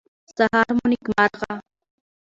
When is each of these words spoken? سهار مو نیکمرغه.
سهار 0.35 0.69
مو 0.77 0.85
نیکمرغه. 0.91 1.53